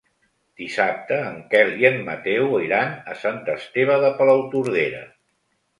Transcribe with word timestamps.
Dissabte 0.61 1.19
en 1.25 1.37
Quel 1.51 1.69
i 1.83 1.87
en 1.91 1.99
Mateu 2.09 2.57
iran 2.69 2.99
a 3.15 3.19
Sant 3.27 3.41
Esteve 3.59 4.03
de 4.07 4.15
Palautordera. 4.23 5.09